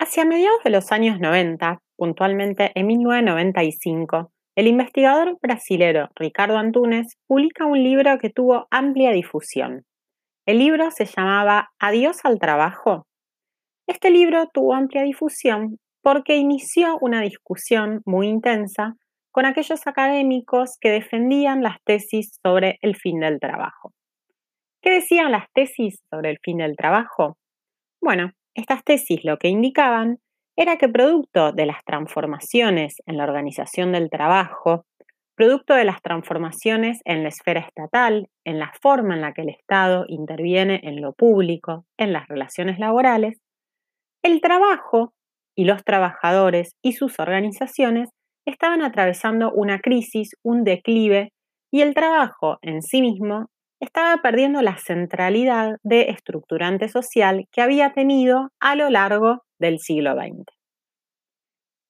Hacia 0.00 0.24
mediados 0.24 0.62
de 0.62 0.70
los 0.70 0.92
años 0.92 1.18
90, 1.18 1.80
puntualmente 1.96 2.70
en 2.76 2.86
1995, 2.86 4.30
el 4.54 4.68
investigador 4.68 5.36
brasilero 5.42 6.08
Ricardo 6.14 6.56
Antunes 6.56 7.16
publica 7.26 7.66
un 7.66 7.82
libro 7.82 8.16
que 8.18 8.30
tuvo 8.30 8.68
amplia 8.70 9.10
difusión. 9.10 9.84
El 10.46 10.60
libro 10.60 10.92
se 10.92 11.04
llamaba 11.04 11.70
Adiós 11.80 12.20
al 12.22 12.38
trabajo. 12.38 13.08
Este 13.88 14.10
libro 14.10 14.46
tuvo 14.54 14.74
amplia 14.74 15.02
difusión 15.02 15.78
porque 16.00 16.36
inició 16.36 16.96
una 17.00 17.20
discusión 17.20 18.00
muy 18.04 18.28
intensa 18.28 18.94
con 19.32 19.46
aquellos 19.46 19.84
académicos 19.88 20.76
que 20.80 20.90
defendían 20.90 21.60
las 21.62 21.78
tesis 21.84 22.38
sobre 22.40 22.78
el 22.82 22.94
fin 22.94 23.18
del 23.18 23.40
trabajo. 23.40 23.92
¿Qué 24.80 24.90
decían 24.90 25.32
las 25.32 25.46
tesis 25.52 25.98
sobre 26.08 26.30
el 26.30 26.38
fin 26.40 26.58
del 26.58 26.76
trabajo? 26.76 27.36
Bueno, 28.00 28.30
estas 28.58 28.82
tesis 28.82 29.24
lo 29.24 29.38
que 29.38 29.48
indicaban 29.48 30.18
era 30.56 30.76
que 30.76 30.88
producto 30.88 31.52
de 31.52 31.66
las 31.66 31.84
transformaciones 31.84 32.96
en 33.06 33.16
la 33.16 33.24
organización 33.24 33.92
del 33.92 34.10
trabajo, 34.10 34.84
producto 35.36 35.74
de 35.74 35.84
las 35.84 36.02
transformaciones 36.02 37.00
en 37.04 37.22
la 37.22 37.28
esfera 37.28 37.60
estatal, 37.60 38.28
en 38.44 38.58
la 38.58 38.72
forma 38.82 39.14
en 39.14 39.20
la 39.20 39.32
que 39.32 39.42
el 39.42 39.50
Estado 39.50 40.04
interviene 40.08 40.80
en 40.82 41.00
lo 41.00 41.12
público, 41.12 41.84
en 41.96 42.12
las 42.12 42.26
relaciones 42.26 42.80
laborales, 42.80 43.38
el 44.24 44.40
trabajo 44.40 45.12
y 45.56 45.64
los 45.64 45.84
trabajadores 45.84 46.74
y 46.82 46.94
sus 46.94 47.20
organizaciones 47.20 48.10
estaban 48.44 48.82
atravesando 48.82 49.52
una 49.52 49.78
crisis, 49.78 50.30
un 50.42 50.64
declive, 50.64 51.32
y 51.70 51.82
el 51.82 51.94
trabajo 51.94 52.58
en 52.62 52.82
sí 52.82 53.02
mismo 53.02 53.46
estaba 53.80 54.20
perdiendo 54.22 54.62
la 54.62 54.76
centralidad 54.78 55.76
de 55.82 56.10
estructurante 56.10 56.88
social 56.88 57.46
que 57.52 57.62
había 57.62 57.92
tenido 57.92 58.50
a 58.60 58.74
lo 58.74 58.90
largo 58.90 59.42
del 59.58 59.78
siglo 59.78 60.14
XX. 60.14 60.44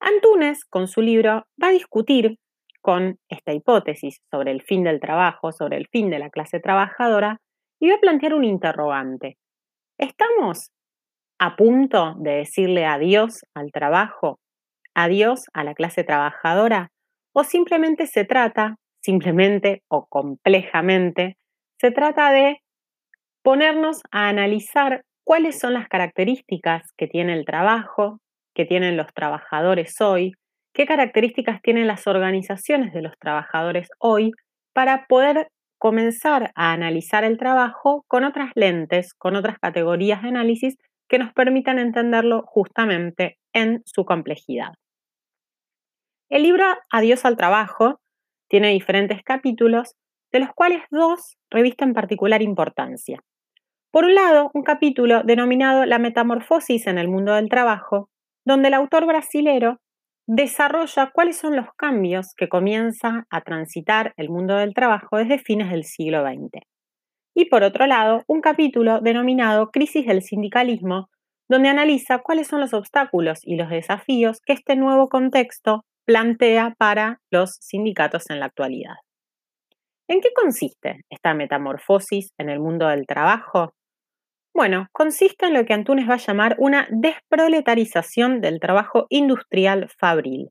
Antunes, 0.01 0.65
con 0.65 0.87
su 0.87 1.01
libro, 1.01 1.47
va 1.63 1.69
a 1.69 1.73
discutir 1.73 2.39
con 2.81 3.19
esta 3.29 3.53
hipótesis 3.53 4.21
sobre 4.31 4.53
el 4.53 4.63
fin 4.63 4.85
del 4.85 5.01
trabajo, 5.01 5.53
sobre 5.53 5.77
el 5.77 5.89
fin 5.91 6.11
de 6.11 6.19
la 6.19 6.31
clase 6.31 6.61
trabajadora, 6.61 7.39
y 7.81 7.89
va 7.89 7.97
a 7.97 8.01
plantear 8.01 8.35
un 8.35 8.45
interrogante. 8.45 9.37
¿Estamos 9.99 10.71
a 11.41 11.57
punto 11.57 12.15
de 12.19 12.33
decirle 12.33 12.87
adiós 12.87 13.45
al 13.55 13.73
trabajo, 13.73 14.39
adiós 14.95 15.45
a 15.53 15.65
la 15.65 15.75
clase 15.75 16.05
trabajadora, 16.05 16.91
o 17.35 17.45
simplemente 17.45 18.07
se 18.07 18.25
trata, 18.25 18.77
simplemente 19.01 19.83
o 19.89 20.07
complejamente, 20.07 21.38
se 21.81 21.91
trata 21.91 22.33
de 22.33 22.59
ponernos 23.43 24.03
a 24.11 24.29
analizar 24.29 25.03
cuáles 25.25 25.59
son 25.59 25.75
las 25.75 25.89
características 25.89 26.93
que 26.97 27.07
tiene 27.07 27.35
el 27.35 27.45
trabajo, 27.45 28.19
que 28.55 28.65
tienen 28.65 28.97
los 28.97 29.13
trabajadores 29.15 30.01
hoy, 30.01 30.33
qué 30.73 30.87
características 30.87 31.61
tienen 31.63 31.87
las 31.87 32.07
organizaciones 32.07 32.93
de 32.93 33.03
los 33.03 33.13
trabajadores 33.19 33.89
hoy 33.99 34.33
para 34.73 35.07
poder 35.07 35.49
comenzar 35.79 36.51
a 36.55 36.73
analizar 36.73 37.25
el 37.25 37.39
trabajo 37.39 38.05
con 38.09 38.25
otras 38.25 38.51
lentes, 38.55 39.15
con 39.15 39.37
otras 39.37 39.59
categorías 39.59 40.23
de 40.23 40.29
análisis 40.29 40.77
que 41.09 41.19
nos 41.19 41.33
permitan 41.33 41.79
entenderlo 41.79 42.43
justamente 42.47 43.39
en 43.53 43.83
su 43.87 44.05
complejidad. 44.05 44.75
El 46.29 46.43
libro 46.43 46.65
Adiós 46.91 47.25
al 47.25 47.37
trabajo 47.37 48.01
tiene 48.49 48.69
diferentes 48.69 49.23
capítulos, 49.23 49.95
de 50.33 50.41
los 50.41 50.51
cuales 50.55 50.83
dos 50.91 51.37
revisten 51.51 51.95
particular 51.95 52.43
importancia. 52.43 53.21
Por 53.91 54.05
un 54.05 54.15
lado, 54.15 54.51
un 54.53 54.63
capítulo 54.63 55.23
denominado 55.23 55.87
La 55.87 55.99
metamorfosis 55.99 56.87
en 56.87 56.99
el 56.99 57.09
mundo 57.09 57.35
del 57.35 57.49
trabajo, 57.49 58.11
donde 58.45 58.69
el 58.69 58.75
autor 58.75 59.07
brasilero 59.07 59.81
desarrolla 60.27 61.11
cuáles 61.13 61.39
son 61.39 61.57
los 61.57 61.67
cambios 61.75 62.35
que 62.37 62.51
comienza 62.51 63.27
a 63.31 63.41
transitar 63.41 64.13
el 64.19 64.29
mundo 64.29 64.57
del 64.57 64.75
trabajo 64.75 65.17
desde 65.17 65.39
fines 65.39 65.71
del 65.71 65.85
siglo 65.85 66.23
XX. 66.23 66.63
Y 67.35 67.47
por 67.47 67.63
otro 67.63 67.87
lado, 67.87 68.25
un 68.27 68.43
capítulo 68.43 69.01
denominado 69.01 69.71
Crisis 69.71 70.07
del 70.07 70.23
sindicalismo, 70.23 71.09
donde 71.49 71.71
analiza 71.71 72.19
cuáles 72.19 72.47
son 72.47 72.61
los 72.61 72.75
obstáculos 72.75 73.41
y 73.43 73.57
los 73.57 73.71
desafíos 73.71 74.41
que 74.45 74.53
este 74.53 74.77
nuevo 74.77 75.09
contexto 75.09 75.87
plantea 76.05 76.75
para 76.79 77.21
los 77.31 77.57
sindicatos 77.61 78.29
en 78.29 78.41
la 78.41 78.47
actualidad. 78.47 78.97
¿En 80.11 80.23
qué 80.23 80.31
consiste 80.35 81.05
esta 81.11 81.35
metamorfosis 81.35 82.33
en 82.39 82.49
el 82.49 82.61
mundo 82.61 82.89
del 82.89 83.07
trabajo? 83.07 83.75
Bueno, 84.55 84.89
consiste 84.93 85.47
en 85.47 85.53
lo 85.53 85.67
que 85.67 85.75
Antunes 85.75 86.09
va 86.09 86.15
a 86.15 86.27
llamar 86.27 86.57
una 86.59 86.89
desproletarización 86.91 88.41
del 88.41 88.59
trabajo 88.59 89.07
industrial 89.11 89.91
fabril. 89.99 90.49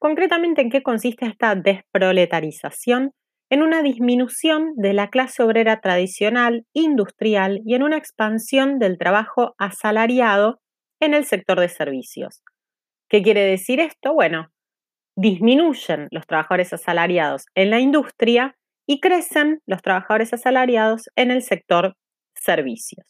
Concretamente, 0.00 0.60
¿en 0.60 0.70
qué 0.70 0.82
consiste 0.82 1.24
esta 1.24 1.54
desproletarización? 1.54 3.12
En 3.48 3.62
una 3.62 3.80
disminución 3.80 4.72
de 4.74 4.92
la 4.92 5.08
clase 5.08 5.44
obrera 5.44 5.80
tradicional, 5.80 6.66
industrial 6.74 7.60
y 7.64 7.76
en 7.76 7.84
una 7.84 7.96
expansión 7.96 8.80
del 8.80 8.98
trabajo 8.98 9.54
asalariado 9.56 10.58
en 11.00 11.14
el 11.14 11.24
sector 11.24 11.60
de 11.60 11.68
servicios. 11.68 12.42
¿Qué 13.08 13.22
quiere 13.22 13.42
decir 13.42 13.78
esto? 13.78 14.14
Bueno, 14.14 14.48
disminuyen 15.16 16.08
los 16.10 16.26
trabajadores 16.26 16.72
asalariados 16.72 17.46
en 17.54 17.70
la 17.70 17.78
industria 17.78 18.56
y 18.86 19.00
crecen 19.00 19.60
los 19.66 19.82
trabajadores 19.82 20.32
asalariados 20.32 21.10
en 21.16 21.30
el 21.30 21.42
sector 21.42 21.94
servicios. 22.34 23.06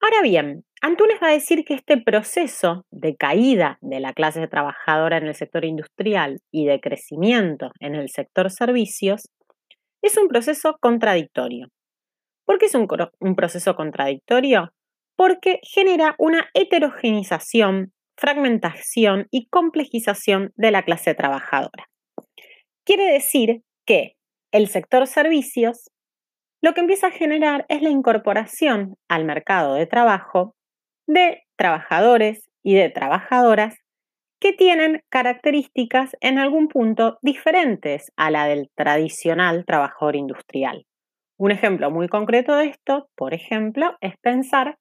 Ahora 0.00 0.22
bien, 0.22 0.64
Antunes 0.82 1.18
va 1.22 1.28
a 1.28 1.32
decir 1.32 1.64
que 1.64 1.74
este 1.74 1.96
proceso 1.96 2.84
de 2.90 3.16
caída 3.16 3.78
de 3.80 3.98
la 3.98 4.12
clase 4.12 4.46
trabajadora 4.46 5.16
en 5.16 5.26
el 5.26 5.34
sector 5.34 5.64
industrial 5.64 6.38
y 6.52 6.66
de 6.66 6.80
crecimiento 6.80 7.72
en 7.80 7.94
el 7.94 8.08
sector 8.10 8.50
servicios 8.50 9.28
es 10.02 10.16
un 10.16 10.28
proceso 10.28 10.76
contradictorio. 10.80 11.68
¿Por 12.44 12.58
qué 12.58 12.66
es 12.66 12.74
un, 12.74 12.86
un 13.18 13.34
proceso 13.34 13.74
contradictorio? 13.74 14.70
Porque 15.16 15.58
genera 15.62 16.14
una 16.18 16.48
heterogenización, 16.54 17.92
fragmentación 18.16 19.26
y 19.30 19.48
complejización 19.48 20.52
de 20.56 20.70
la 20.70 20.84
clase 20.84 21.14
trabajadora. 21.14 21.88
Quiere 22.84 23.12
decir 23.12 23.62
que 23.86 24.16
el 24.52 24.68
sector 24.68 25.06
servicios 25.06 25.90
lo 26.62 26.74
que 26.74 26.80
empieza 26.80 27.08
a 27.08 27.12
generar 27.12 27.64
es 27.68 27.82
la 27.82 27.90
incorporación 27.90 28.96
al 29.08 29.24
mercado 29.24 29.74
de 29.74 29.86
trabajo 29.86 30.54
de 31.06 31.44
trabajadores 31.56 32.48
y 32.62 32.74
de 32.74 32.90
trabajadoras 32.90 33.76
que 34.40 34.52
tienen 34.52 35.02
características 35.08 36.16
en 36.20 36.38
algún 36.38 36.68
punto 36.68 37.18
diferentes 37.22 38.12
a 38.16 38.30
la 38.30 38.46
del 38.46 38.70
tradicional 38.74 39.64
trabajador 39.64 40.16
industrial. 40.16 40.84
Un 41.38 41.52
ejemplo 41.52 41.90
muy 41.90 42.08
concreto 42.08 42.56
de 42.56 42.66
esto, 42.66 43.08
por 43.14 43.34
ejemplo, 43.34 43.96
es 44.00 44.16
pensar 44.18 44.78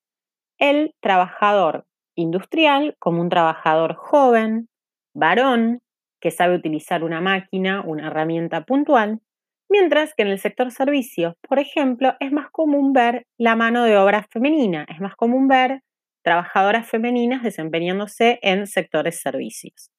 el 0.57 0.93
trabajador 1.01 1.85
industrial 2.15 2.95
como 2.99 3.21
un 3.21 3.29
trabajador 3.29 3.95
joven, 3.95 4.69
varón, 5.13 5.81
que 6.25 6.31
sabe 6.31 6.55
utilizar 6.55 7.03
una 7.03 7.21
máquina, 7.21 7.83
una 7.85 8.07
herramienta 8.07 8.65
puntual, 8.65 9.21
Mientras 9.69 10.13
que 10.13 10.23
en 10.23 10.29
el 10.29 10.39
sector 10.39 10.71
servicios, 10.71 11.33
por 11.47 11.59
ejemplo, 11.59 12.13
es 12.19 12.31
más 12.31 12.49
común 12.51 12.93
ver 12.93 13.25
la 13.37 13.55
mano 13.55 13.83
de 13.83 13.97
obra 13.97 14.27
femenina, 14.31 14.85
es 14.89 14.99
más 14.99 15.15
común 15.15 15.47
ver 15.47 15.81
trabajadoras 16.23 16.87
femeninas 16.87 17.43
desempeñándose 17.43 18.39
en 18.41 18.67
sectores 18.67 19.19
servicios. 19.21 19.89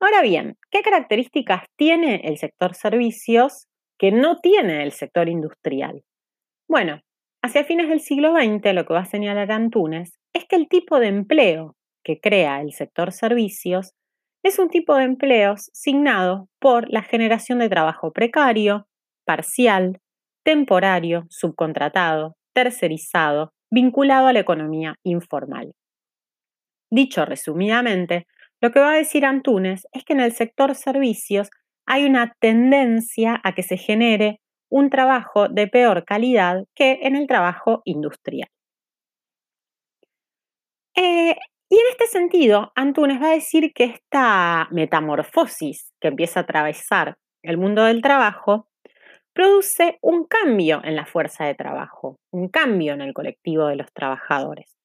Ahora 0.00 0.22
bien, 0.22 0.56
¿qué 0.70 0.80
características 0.80 1.64
tiene 1.76 2.22
el 2.24 2.38
sector 2.38 2.74
servicios 2.74 3.66
que 3.98 4.12
no 4.12 4.38
tiene 4.40 4.82
el 4.82 4.92
sector 4.92 5.28
industrial? 5.28 6.02
Bueno, 6.68 7.00
hacia 7.42 7.64
fines 7.64 7.90
del 7.90 8.00
siglo 8.00 8.32
XX 8.32 8.74
lo 8.74 8.86
que 8.86 8.94
va 8.94 9.00
a 9.00 9.04
señalar 9.04 9.52
Antunes 9.52 10.18
es 10.34 10.46
que 10.46 10.56
el 10.56 10.68
tipo 10.68 10.98
de 11.00 11.08
empleo 11.08 11.76
que 12.02 12.18
crea 12.18 12.62
el 12.62 12.72
sector 12.72 13.12
servicios 13.12 13.92
es 14.42 14.58
un 14.58 14.68
tipo 14.68 14.94
de 14.96 15.04
empleos 15.04 15.70
signado 15.72 16.48
por 16.58 16.90
la 16.90 17.02
generación 17.02 17.58
de 17.58 17.68
trabajo 17.68 18.12
precario, 18.12 18.86
parcial, 19.24 20.00
temporario, 20.44 21.26
subcontratado, 21.28 22.36
tercerizado, 22.54 23.52
vinculado 23.70 24.26
a 24.26 24.32
la 24.32 24.40
economía 24.40 24.96
informal. 25.04 25.72
Dicho 26.90 27.24
resumidamente, 27.24 28.26
lo 28.60 28.72
que 28.72 28.80
va 28.80 28.92
a 28.92 28.96
decir 28.96 29.24
Antunes 29.24 29.86
es 29.92 30.04
que 30.04 30.12
en 30.12 30.20
el 30.20 30.32
sector 30.32 30.74
servicios 30.74 31.50
hay 31.86 32.04
una 32.04 32.34
tendencia 32.40 33.40
a 33.42 33.54
que 33.54 33.62
se 33.62 33.76
genere 33.76 34.40
un 34.70 34.90
trabajo 34.90 35.48
de 35.48 35.66
peor 35.66 36.04
calidad 36.04 36.64
que 36.74 37.00
en 37.02 37.16
el 37.16 37.26
trabajo 37.26 37.82
industrial. 37.84 38.48
Eh, 40.96 41.36
y 41.70 41.76
en 41.76 41.82
este 41.92 42.06
sentido, 42.06 42.72
Antunes 42.74 43.22
va 43.22 43.28
a 43.28 43.34
decir 43.34 43.72
que 43.72 43.84
esta 43.84 44.66
metamorfosis 44.72 45.92
que 46.00 46.08
empieza 46.08 46.40
a 46.40 46.42
atravesar 46.42 47.16
el 47.42 47.58
mundo 47.58 47.84
del 47.84 48.02
trabajo 48.02 48.66
produce 49.32 49.96
un 50.02 50.26
cambio 50.26 50.80
en 50.82 50.96
la 50.96 51.06
fuerza 51.06 51.44
de 51.44 51.54
trabajo, 51.54 52.18
un 52.32 52.48
cambio 52.48 52.92
en 52.92 53.02
el 53.02 53.14
colectivo 53.14 53.66
de 53.66 53.76
los 53.76 53.92
trabajadores. 53.92 54.76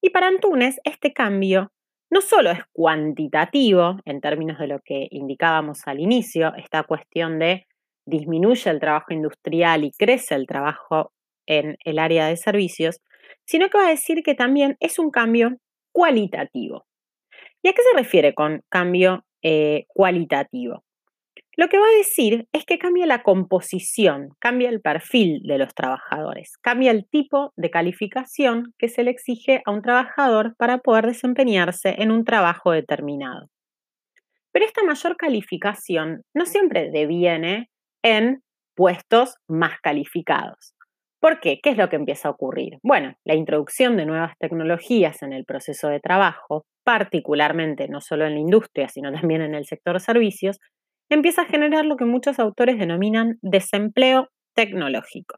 Y 0.00 0.10
para 0.10 0.28
Antunes, 0.28 0.80
este 0.84 1.12
cambio 1.12 1.72
no 2.10 2.20
solo 2.20 2.52
es 2.52 2.60
cuantitativo 2.72 3.98
en 4.04 4.20
términos 4.20 4.58
de 4.60 4.68
lo 4.68 4.78
que 4.84 5.08
indicábamos 5.10 5.80
al 5.86 5.98
inicio, 5.98 6.54
esta 6.54 6.84
cuestión 6.84 7.40
de 7.40 7.66
disminuye 8.06 8.70
el 8.70 8.78
trabajo 8.78 9.12
industrial 9.12 9.82
y 9.82 9.90
crece 9.90 10.36
el 10.36 10.46
trabajo 10.46 11.12
en 11.46 11.76
el 11.84 11.98
área 11.98 12.26
de 12.26 12.36
servicios, 12.36 13.00
sino 13.46 13.68
que 13.68 13.78
va 13.78 13.88
a 13.88 13.90
decir 13.90 14.22
que 14.22 14.34
también 14.34 14.76
es 14.78 15.00
un 15.00 15.10
cambio 15.10 15.58
cualitativo. 15.92 16.86
¿Y 17.62 17.68
a 17.68 17.72
qué 17.72 17.82
se 17.82 17.96
refiere 17.96 18.34
con 18.34 18.62
cambio 18.68 19.24
eh, 19.42 19.84
cualitativo? 19.88 20.84
Lo 21.56 21.68
que 21.68 21.78
va 21.78 21.84
a 21.84 21.98
decir 21.98 22.48
es 22.52 22.64
que 22.64 22.78
cambia 22.78 23.06
la 23.06 23.22
composición, 23.22 24.30
cambia 24.38 24.70
el 24.70 24.80
perfil 24.80 25.42
de 25.44 25.58
los 25.58 25.74
trabajadores, 25.74 26.56
cambia 26.62 26.90
el 26.90 27.06
tipo 27.06 27.52
de 27.56 27.70
calificación 27.70 28.72
que 28.78 28.88
se 28.88 29.02
le 29.02 29.10
exige 29.10 29.62
a 29.66 29.70
un 29.70 29.82
trabajador 29.82 30.54
para 30.56 30.78
poder 30.78 31.06
desempeñarse 31.06 31.96
en 31.98 32.12
un 32.12 32.24
trabajo 32.24 32.70
determinado. 32.70 33.48
Pero 34.52 34.64
esta 34.64 34.82
mayor 34.84 35.16
calificación 35.16 36.22
no 36.34 36.46
siempre 36.46 36.90
deviene 36.90 37.68
en 38.02 38.42
puestos 38.74 39.34
más 39.46 39.78
calificados. 39.82 40.74
¿Por 41.20 41.38
qué? 41.40 41.60
¿Qué 41.62 41.70
es 41.70 41.76
lo 41.76 41.90
que 41.90 41.96
empieza 41.96 42.28
a 42.28 42.30
ocurrir? 42.32 42.78
Bueno, 42.82 43.14
la 43.24 43.34
introducción 43.34 43.96
de 43.98 44.06
nuevas 44.06 44.32
tecnologías 44.38 45.22
en 45.22 45.34
el 45.34 45.44
proceso 45.44 45.88
de 45.88 46.00
trabajo, 46.00 46.64
particularmente 46.82 47.88
no 47.88 48.00
solo 48.00 48.26
en 48.26 48.34
la 48.34 48.40
industria, 48.40 48.88
sino 48.88 49.12
también 49.28 49.42
en 49.42 49.54
el 49.54 49.66
sector 49.66 50.00
servicios, 50.00 50.58
empieza 51.10 51.42
a 51.42 51.46
generar 51.46 51.84
lo 51.84 51.96
que 51.96 52.06
muchos 52.06 52.38
autores 52.38 52.78
denominan 52.78 53.38
desempleo 53.42 54.28
tecnológico. 54.54 55.36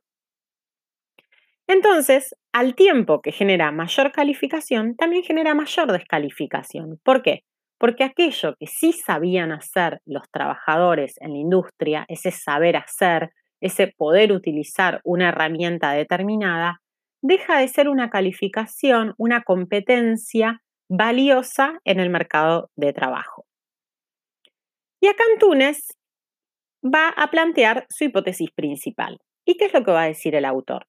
Entonces, 1.66 2.36
al 2.52 2.74
tiempo 2.74 3.20
que 3.22 3.32
genera 3.32 3.72
mayor 3.72 4.12
calificación, 4.12 4.94
también 4.94 5.22
genera 5.24 5.54
mayor 5.54 5.90
descalificación. 5.90 7.00
¿Por 7.02 7.22
qué? 7.22 7.44
Porque 7.78 8.04
aquello 8.04 8.54
que 8.60 8.66
sí 8.66 8.92
sabían 8.92 9.52
hacer 9.52 10.00
los 10.04 10.22
trabajadores 10.30 11.14
en 11.20 11.32
la 11.32 11.38
industria, 11.38 12.04
ese 12.08 12.30
saber 12.30 12.76
hacer, 12.76 13.30
ese 13.62 13.86
poder 13.86 14.32
utilizar 14.32 15.00
una 15.04 15.30
herramienta 15.30 15.92
determinada, 15.92 16.82
deja 17.22 17.58
de 17.58 17.68
ser 17.68 17.88
una 17.88 18.10
calificación, 18.10 19.14
una 19.16 19.42
competencia 19.42 20.60
valiosa 20.90 21.78
en 21.84 22.00
el 22.00 22.10
mercado 22.10 22.70
de 22.76 22.92
trabajo. 22.92 23.46
Y 25.00 25.08
acá 25.08 25.24
Antunes 25.32 25.96
va 26.84 27.08
a 27.08 27.30
plantear 27.30 27.86
su 27.88 28.04
hipótesis 28.04 28.50
principal. 28.52 29.18
¿Y 29.44 29.56
qué 29.56 29.66
es 29.66 29.72
lo 29.72 29.84
que 29.84 29.92
va 29.92 30.02
a 30.02 30.08
decir 30.08 30.34
el 30.34 30.44
autor? 30.44 30.86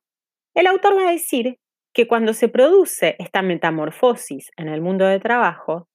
El 0.54 0.68
autor 0.68 0.98
va 0.98 1.08
a 1.08 1.12
decir 1.12 1.58
que 1.94 2.08
cuando 2.08 2.34
se 2.34 2.50
produce 2.50 3.16
esta 3.20 3.42
metamorfosis 3.42 4.50
en 4.58 4.68
el 4.68 4.82
mundo 4.82 5.06
de 5.06 5.20
trabajo, 5.20 5.88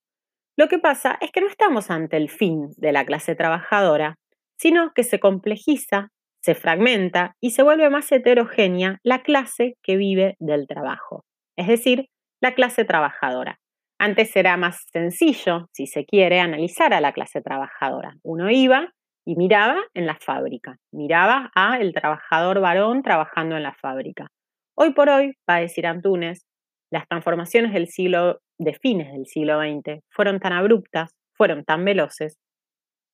lo 0.57 0.69
que 0.69 0.79
pasa 0.79 1.19
es 1.21 1.31
que 1.31 1.41
no 1.41 1.49
estamos 1.49 1.91
ante 1.91 2.17
el 2.17 2.31
fin 2.31 2.71
de 2.77 2.93
la 2.93 3.05
clase 3.05 3.35
trabajadora, 3.35 4.17
sino 4.57 4.93
que 4.95 5.05
se 5.05 5.21
complejiza, 5.21 6.09
se 6.49 6.55
fragmenta 6.55 7.37
y 7.43 7.51
se 7.51 7.63
vuelve 7.63 7.91
más 7.91 8.11
heterogénea 8.11 9.01
la 9.03 9.23
clase 9.23 9.75
que 9.83 9.99
vive 9.99 10.35
del 10.39 10.67
trabajo, 10.67 11.27
es 11.59 11.67
decir, 11.67 12.07
la 12.41 12.55
clase 12.55 12.87
trabajadora. 12.87 13.59
Antes 13.99 14.35
era 14.35 14.57
más 14.57 14.87
sencillo, 14.91 15.67
si 15.75 15.87
se 15.87 16.07
quiere, 16.07 16.41
analizar 16.41 16.95
a 16.95 17.03
la 17.03 17.13
clase 17.13 17.43
trabajadora. 17.43 18.15
Uno 18.23 18.49
iba 18.51 18.95
y 19.27 19.37
miraba 19.37 19.77
en 19.93 20.07
la 20.07 20.17
fábrica, 20.19 20.79
miraba 20.91 21.51
a 21.55 21.77
el 21.77 21.93
trabajador 21.93 22.61
varón 22.63 23.03
trabajando 23.03 23.59
en 23.59 23.65
la 23.65 23.75
fábrica. 23.75 24.29
Hoy 24.75 24.95
por 24.95 25.11
hoy, 25.11 25.35
va 25.47 25.57
a 25.57 25.61
decir 25.61 25.87
Antunes, 25.87 26.47
las 26.91 27.07
transformaciones 27.09 27.75
del 27.75 27.89
siglo 27.89 28.39
de 28.59 28.73
fines 28.73 29.13
del 29.13 29.27
siglo 29.27 29.61
XX 29.61 30.01
fueron 30.09 30.41
tan 30.41 30.55
abruptas, 30.55 31.11
fueron 31.35 31.65
tan 31.67 31.85
veloces, 31.85 32.39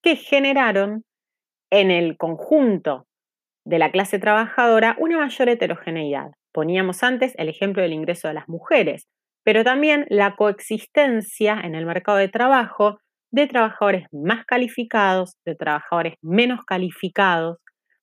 que 0.04 0.14
generaron 0.14 1.02
en 1.72 1.90
el 1.90 2.16
conjunto 2.16 3.08
de 3.64 3.78
la 3.78 3.90
clase 3.90 4.18
trabajadora 4.18 4.96
una 4.98 5.18
mayor 5.18 5.48
heterogeneidad. 5.48 6.32
Poníamos 6.52 7.02
antes 7.02 7.34
el 7.36 7.48
ejemplo 7.48 7.82
del 7.82 7.92
ingreso 7.92 8.28
de 8.28 8.34
las 8.34 8.48
mujeres 8.48 9.08
pero 9.44 9.62
también 9.62 10.06
la 10.08 10.34
coexistencia 10.34 11.60
en 11.62 11.74
el 11.74 11.86
mercado 11.86 12.18
de 12.18 12.28
trabajo 12.28 12.98
de 13.30 13.46
trabajadores 13.46 14.06
más 14.12 14.44
calificados, 14.46 15.36
de 15.44 15.54
trabajadores 15.54 16.14
menos 16.22 16.64
calificados, 16.64 17.58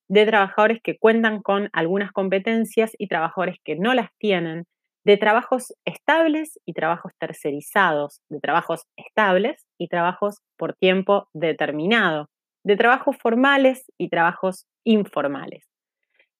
de 0.08 0.25
trabajadores 0.25 0.80
que 0.84 0.98
cuentan 0.98 1.42
con 1.42 1.69
algunas 1.74 2.12
competencias 2.12 2.92
y 2.98 3.08
trabajadores 3.08 3.56
que 3.63 3.75
no 3.75 3.94
las 3.94 4.10
tienen, 4.19 4.66
de 5.04 5.18
trabajos 5.18 5.74
estables 5.86 6.60
y 6.66 6.74
trabajos 6.74 7.13
tercerizados, 7.18 8.19
de 8.30 8.40
trabajos 8.40 8.84
estables 8.98 9.66
y 9.80 9.88
trabajos 9.88 10.40
por 10.58 10.75
tiempo 10.75 11.28
determinado, 11.34 12.28
de 12.63 12.75
trabajos 12.75 13.18
formales 13.18 13.86
y 13.98 14.10
trabajos 14.10 14.68
informales. 14.84 15.66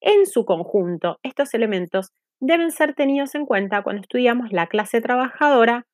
En 0.02 0.26
su 0.26 0.46
conjunto, 0.46 1.20
estos 1.24 1.54
elementos 1.54 2.12
deben 2.40 2.72
ser 2.72 2.96
tenidos 2.96 3.36
en 3.36 3.46
cuenta 3.46 3.84
cuando 3.84 4.02
estudiamos 4.02 4.52
la 4.52 4.68
clase 4.68 5.00
trabajadora, 5.00 5.86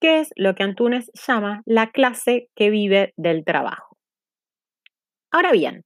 que 0.00 0.20
es 0.20 0.30
lo 0.36 0.54
que 0.54 0.62
Antunes 0.62 1.10
llama 1.26 1.62
la 1.64 1.90
clase 1.90 2.48
que 2.54 2.70
vive 2.70 3.14
del 3.16 3.44
trabajo. 3.44 3.96
Ahora 5.30 5.50
bien, 5.52 5.84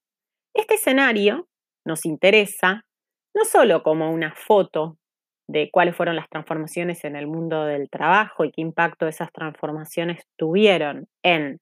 este 0.55 0.75
escenario 0.75 1.49
nos 1.87 2.05
interesa 2.05 2.85
no 3.35 3.45
solo 3.45 3.83
como 3.83 4.11
una 4.11 4.35
foto 4.35 4.99
de 5.49 5.71
cuáles 5.71 5.97
fueron 5.97 6.17
las 6.17 6.29
transformaciones 6.29 7.05
en 7.05 7.17
el 7.17 7.27
mundo 7.27 7.65
del 7.65 7.89
trabajo 7.89 8.45
y 8.45 8.51
qué 8.51 8.61
impacto 8.61 9.07
esas 9.07 9.33
transformaciones 9.33 10.23
tuvieron 10.37 11.07
en 11.23 11.59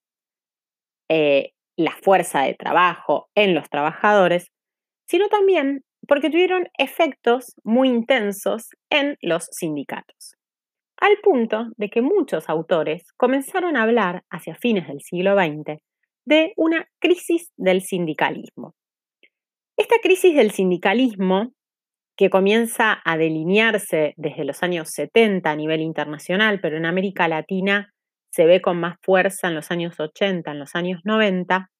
eh, 1.09 1.53
la 1.76 1.93
fuerza 2.02 2.43
de 2.43 2.55
trabajo, 2.55 3.28
en 3.34 3.55
los 3.55 3.69
trabajadores, 3.69 4.50
sino 5.06 5.28
también 5.28 5.84
porque 6.08 6.31
tuvieron 6.31 6.69
efectos 6.78 7.55
muy 7.64 7.88
intensos 7.88 8.70
en 8.90 9.17
los 9.20 9.49
sindicatos, 9.52 10.37
al 10.99 11.17
punto 11.23 11.67
de 11.76 11.88
que 11.88 12.02
muchos 12.02 12.49
autores 12.49 13.05
comenzaron 13.17 13.76
a 13.76 13.82
hablar 13.82 14.25
hacia 14.31 14.55
fines 14.55 14.88
del 14.88 15.00
siglo 15.00 15.34
XX 15.34 15.81
de 16.25 16.52
una 16.56 16.88
crisis 16.99 17.52
del 17.56 17.82
sindicalismo. 17.82 18.75
Esta 19.76 19.96
crisis 20.02 20.34
del 20.34 20.52
sindicalismo, 20.52 21.52
que 22.17 22.31
comienza 22.31 23.00
a 23.05 23.19
delinearse 23.19 24.14
desde 24.17 24.44
los 24.44 24.62
años 24.62 24.88
70 24.90 25.50
a 25.50 25.56
nivel 25.56 25.82
internacional, 25.82 26.61
pero 26.61 26.78
en 26.78 26.87
América 26.87 27.28
Latina 27.28 27.93
se 28.37 28.45
ve 28.45 28.61
con 28.61 28.78
más 28.78 28.99
fuerza 29.02 29.49
en 29.49 29.55
los 29.55 29.71
años 29.71 29.99
80, 29.99 30.50
en 30.50 30.59
los 30.59 30.75
años 30.75 31.00
90, 31.05 31.71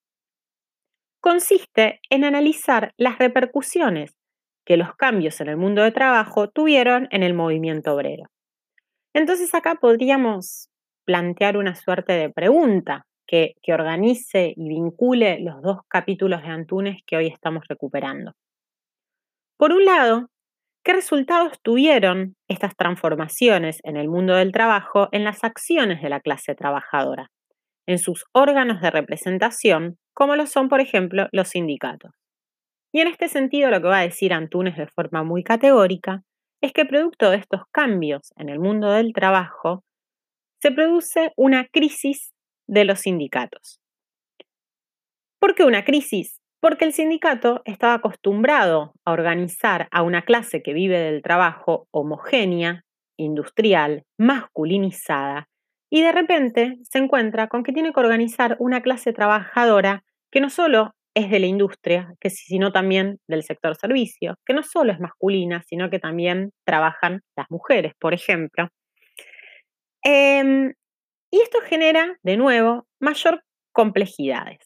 consiste 1.21 2.01
en 2.09 2.25
analizar 2.25 2.95
las 2.97 3.19
repercusiones 3.19 4.17
que 4.65 4.79
los 4.79 4.97
cambios 4.97 5.39
en 5.43 5.49
el 5.49 5.59
mundo 5.59 5.83
de 5.83 5.93
trabajo 5.93 6.49
tuvieron 6.49 7.09
en 7.11 7.23
el 7.23 7.35
movimiento 7.35 7.95
obrero. 7.95 8.25
Entonces 9.13 9.55
acá 9.55 9.75
podríamos 9.75 10.71
plantear 11.05 11.59
una 11.59 11.75
suerte 11.75 12.15
de 12.15 12.31
pregunta 12.31 13.05
que, 13.27 13.53
que 13.63 13.75
organice 13.75 14.55
y 14.57 14.69
vincule 14.69 15.41
los 15.41 15.61
dos 15.61 15.81
capítulos 15.89 16.41
de 16.41 16.49
Antunes 16.49 17.03
que 17.07 17.19
hoy 17.19 17.27
estamos 17.27 17.65
recuperando. 17.69 18.33
Por 19.59 19.73
un 19.73 19.85
lado, 19.85 20.31
¿qué 20.87 20.93
resultados 20.93 21.61
tuvieron 21.63 22.37
estas 22.47 22.77
transformaciones 22.77 23.81
en 23.83 23.97
el 23.97 24.09
mundo 24.09 24.37
del 24.37 24.53
trabajo 24.53 25.09
en 25.11 25.25
las 25.25 25.43
acciones 25.43 26.01
de 26.01 26.09
la 26.09 26.21
clase 26.21 26.55
trabajadora, 26.55 27.33
en 27.89 27.99
sus 27.99 28.25
órganos 28.33 28.81
de 28.81 28.93
representación, 28.93 29.99
como 30.15 30.37
lo 30.37 30.47
son, 30.47 30.69
por 30.69 30.81
ejemplo, 30.81 31.27
los 31.33 31.49
sindicatos? 31.49 32.13
Y 32.93 33.01
en 33.01 33.09
este 33.09 33.27
sentido 33.27 33.69
lo 33.69 33.83
que 33.83 33.89
va 33.89 33.99
a 33.99 34.03
decir 34.03 34.33
Antunes 34.33 34.77
de 34.77 34.87
forma 34.87 35.25
muy 35.25 35.43
categórica 35.43 36.23
es 36.63 36.73
que 36.73 36.85
producto 36.85 37.31
de 37.31 37.39
estos 37.39 37.63
cambios 37.73 38.33
en 38.37 38.49
el 38.49 38.61
mundo 38.61 38.93
del 38.93 39.13
trabajo, 39.13 39.83
se 40.63 40.71
produce 40.71 41.33
una 41.37 41.67
crisis 41.67 42.33
de 42.69 42.85
los 42.85 43.01
sindicatos. 43.01 43.81
¿Por 45.41 45.57
qué 45.57 45.65
una 45.65 45.85
crisis? 45.85 46.41
Porque 46.61 46.85
el 46.85 46.93
sindicato 46.93 47.63
estaba 47.65 47.95
acostumbrado 47.95 48.93
a 49.05 49.13
organizar 49.13 49.89
a 49.91 50.03
una 50.03 50.23
clase 50.23 50.63
que 50.63 50.73
vive 50.73 50.99
del 50.99 51.23
trabajo 51.23 51.87
homogénea, 51.91 52.85
industrial, 53.19 54.05
masculinizada, 54.19 55.49
y 55.91 56.03
de 56.03 56.13
repente 56.13 56.79
se 56.83 56.99
encuentra 56.99 57.49
con 57.49 57.63
que 57.63 57.73
tiene 57.73 57.93
que 57.93 58.01
organizar 58.01 58.57
una 58.59 58.83
clase 58.83 59.13
trabajadora 59.13 60.03
que 60.33 60.41
no 60.41 60.51
solo 60.51 60.93
es 61.15 61.31
de 61.31 61.41
la 61.41 61.47
industria, 61.47 62.13
que 62.21 62.29
sino 62.29 62.73
también 62.73 63.19
del 63.27 63.43
sector 63.43 63.75
servicio, 63.77 64.35
que 64.45 64.53
no 64.53 64.63
solo 64.63 64.93
es 64.93 65.01
masculina, 65.01 65.63
sino 65.67 65.89
que 65.89 65.99
también 65.99 66.51
trabajan 66.67 67.23
las 67.37 67.47
mujeres, 67.51 67.95
por 67.99 68.13
ejemplo. 68.13 68.69
Em, 70.05 70.75
y 71.31 71.41
esto 71.41 71.61
genera, 71.63 72.19
de 72.23 72.37
nuevo, 72.37 72.87
mayor 73.01 73.43
complejidades. 73.73 74.66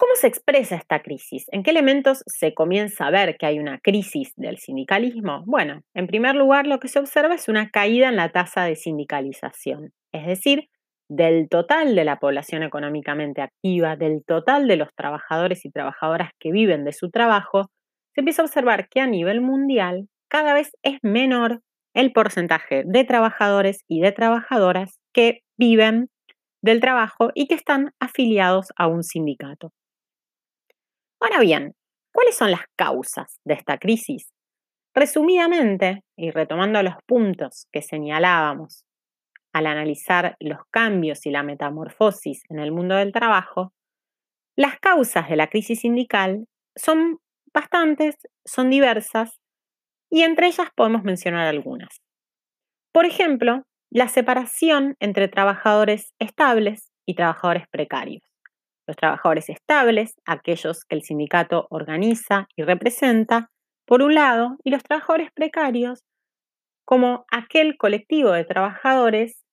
¿Cómo 0.00 0.14
se 0.14 0.28
expresa 0.28 0.76
esta 0.76 1.02
crisis? 1.02 1.44
¿En 1.52 1.62
qué 1.62 1.72
elementos 1.72 2.22
se 2.26 2.54
comienza 2.54 3.06
a 3.06 3.10
ver 3.10 3.36
que 3.36 3.44
hay 3.44 3.58
una 3.58 3.78
crisis 3.80 4.32
del 4.34 4.56
sindicalismo? 4.56 5.42
Bueno, 5.44 5.82
en 5.92 6.06
primer 6.06 6.36
lugar, 6.36 6.66
lo 6.66 6.80
que 6.80 6.88
se 6.88 6.98
observa 6.98 7.34
es 7.34 7.48
una 7.50 7.68
caída 7.68 8.08
en 8.08 8.16
la 8.16 8.30
tasa 8.30 8.64
de 8.64 8.76
sindicalización, 8.76 9.92
es 10.10 10.26
decir, 10.26 10.70
del 11.10 11.50
total 11.50 11.94
de 11.94 12.04
la 12.04 12.18
población 12.18 12.62
económicamente 12.62 13.42
activa, 13.42 13.96
del 13.96 14.24
total 14.24 14.68
de 14.68 14.76
los 14.76 14.88
trabajadores 14.94 15.66
y 15.66 15.70
trabajadoras 15.70 16.30
que 16.40 16.50
viven 16.50 16.86
de 16.86 16.94
su 16.94 17.10
trabajo, 17.10 17.66
se 18.14 18.22
empieza 18.22 18.40
a 18.40 18.46
observar 18.46 18.88
que 18.88 19.00
a 19.00 19.06
nivel 19.06 19.42
mundial 19.42 20.08
cada 20.30 20.54
vez 20.54 20.70
es 20.82 20.98
menor 21.02 21.60
el 21.94 22.12
porcentaje 22.12 22.84
de 22.86 23.04
trabajadores 23.04 23.84
y 23.86 24.00
de 24.00 24.12
trabajadoras 24.12 24.98
que 25.12 25.42
viven 25.58 26.08
del 26.62 26.80
trabajo 26.80 27.32
y 27.34 27.48
que 27.48 27.54
están 27.54 27.92
afiliados 28.00 28.68
a 28.76 28.86
un 28.86 29.02
sindicato. 29.02 29.72
Ahora 31.20 31.40
bien, 31.40 31.74
¿cuáles 32.12 32.36
son 32.36 32.50
las 32.50 32.62
causas 32.76 33.40
de 33.44 33.54
esta 33.54 33.76
crisis? 33.76 34.30
Resumidamente, 34.94 36.02
y 36.16 36.30
retomando 36.30 36.82
los 36.82 36.94
puntos 37.06 37.66
que 37.70 37.82
señalábamos 37.82 38.84
al 39.52 39.66
analizar 39.66 40.36
los 40.40 40.60
cambios 40.70 41.26
y 41.26 41.30
la 41.30 41.42
metamorfosis 41.42 42.42
en 42.48 42.58
el 42.58 42.72
mundo 42.72 42.96
del 42.96 43.12
trabajo, 43.12 43.72
las 44.56 44.78
causas 44.80 45.28
de 45.28 45.36
la 45.36 45.48
crisis 45.48 45.80
sindical 45.80 46.46
son 46.74 47.18
bastantes, 47.52 48.16
son 48.46 48.70
diversas, 48.70 49.38
y 50.10 50.22
entre 50.22 50.46
ellas 50.46 50.68
podemos 50.74 51.02
mencionar 51.04 51.46
algunas. 51.46 52.00
Por 52.92 53.04
ejemplo, 53.04 53.64
la 53.90 54.08
separación 54.08 54.96
entre 55.00 55.28
trabajadores 55.28 56.14
estables 56.18 56.90
y 57.06 57.14
trabajadores 57.14 57.64
precarios. 57.70 58.29
Los 58.90 58.96
trabajadores 58.96 59.48
estables, 59.48 60.16
aquellos 60.26 60.84
que 60.84 60.96
el 60.96 61.02
sindicato 61.04 61.68
organiza 61.70 62.48
y 62.56 62.64
representa, 62.64 63.48
por 63.86 64.02
un 64.02 64.16
lado, 64.16 64.56
y 64.64 64.70
los 64.70 64.82
trabajadores 64.82 65.30
precarios, 65.32 66.02
como 66.84 67.24
aquel 67.30 67.76
colectivo 67.76 68.32
de 68.32 68.44
trabajadores 68.44 69.44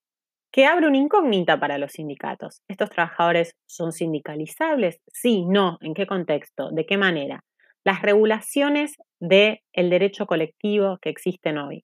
que 0.52 0.66
abre 0.66 0.88
una 0.88 0.98
incógnita 0.98 1.60
para 1.60 1.78
los 1.78 1.92
sindicatos. 1.92 2.64
¿Estos 2.68 2.90
trabajadores 2.90 3.54
son 3.68 3.92
sindicalizables? 3.92 5.02
Sí, 5.14 5.46
no, 5.46 5.78
¿en 5.82 5.94
qué 5.94 6.08
contexto? 6.08 6.72
¿De 6.72 6.88
qué 6.88 6.98
manera? 6.98 7.44
Las 7.86 8.02
regulaciones 8.02 8.96
del 9.20 9.60
derecho 9.76 10.26
colectivo 10.26 10.98
que 11.00 11.12
existen 11.12 11.60
hoy. 11.60 11.84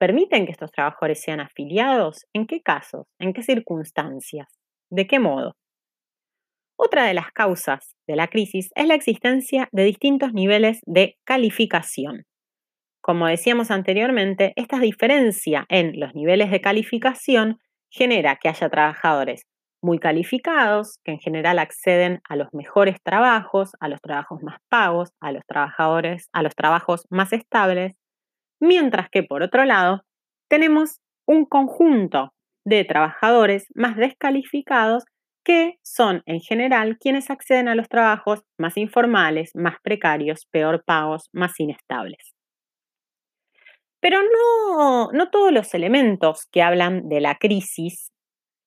¿Permiten 0.00 0.46
que 0.46 0.50
estos 0.50 0.72
trabajadores 0.72 1.20
sean 1.22 1.38
afiliados? 1.38 2.26
¿En 2.32 2.48
qué 2.48 2.60
casos? 2.60 3.06
¿En 3.20 3.32
qué 3.34 3.44
circunstancias? 3.44 4.48
¿De 4.90 5.06
qué 5.06 5.20
modo? 5.20 5.54
Otra 6.78 7.04
de 7.04 7.14
las 7.14 7.32
causas 7.32 7.96
de 8.06 8.16
la 8.16 8.28
crisis 8.28 8.70
es 8.74 8.86
la 8.86 8.94
existencia 8.94 9.68
de 9.72 9.84
distintos 9.84 10.32
niveles 10.34 10.80
de 10.84 11.16
calificación. 11.24 12.24
Como 13.00 13.26
decíamos 13.26 13.70
anteriormente, 13.70 14.52
esta 14.56 14.78
diferencia 14.78 15.64
en 15.68 15.98
los 15.98 16.14
niveles 16.14 16.50
de 16.50 16.60
calificación 16.60 17.58
genera 17.88 18.36
que 18.36 18.48
haya 18.48 18.68
trabajadores 18.68 19.46
muy 19.82 19.98
calificados, 19.98 20.98
que 21.04 21.12
en 21.12 21.20
general 21.20 21.58
acceden 21.58 22.20
a 22.28 22.36
los 22.36 22.48
mejores 22.52 22.96
trabajos, 23.02 23.72
a 23.80 23.88
los 23.88 24.00
trabajos 24.00 24.42
más 24.42 24.58
pagos, 24.68 25.12
a 25.20 25.32
los 25.32 25.44
trabajadores, 25.46 26.28
a 26.32 26.42
los 26.42 26.54
trabajos 26.54 27.06
más 27.08 27.32
estables, 27.32 27.94
mientras 28.60 29.08
que 29.08 29.22
por 29.22 29.42
otro 29.42 29.64
lado 29.64 30.02
tenemos 30.48 31.00
un 31.26 31.46
conjunto 31.46 32.32
de 32.64 32.84
trabajadores 32.84 33.66
más 33.74 33.96
descalificados 33.96 35.04
que 35.46 35.78
son 35.84 36.24
en 36.26 36.40
general 36.40 36.98
quienes 36.98 37.30
acceden 37.30 37.68
a 37.68 37.76
los 37.76 37.88
trabajos 37.88 38.42
más 38.58 38.76
informales, 38.76 39.52
más 39.54 39.76
precarios, 39.80 40.44
peor 40.50 40.82
pagos, 40.84 41.30
más 41.32 41.60
inestables. 41.60 42.34
Pero 44.00 44.18
no, 44.22 45.30
todos 45.30 45.52
los 45.52 45.72
elementos 45.72 46.48
que 46.50 46.62
hablan 46.62 47.08
de 47.08 47.20
la 47.20 47.36
crisis 47.36 48.08